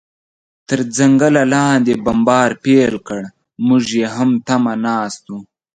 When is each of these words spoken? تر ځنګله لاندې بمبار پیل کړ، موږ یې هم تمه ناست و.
تر 0.67 0.79
ځنګله 0.97 1.43
لاندې 1.53 1.93
بمبار 2.05 2.49
پیل 2.63 2.95
کړ، 3.07 3.21
موږ 3.67 3.83
یې 3.99 4.07
هم 4.15 4.29
تمه 4.47 4.73
ناست 4.85 5.23
و. 5.29 5.33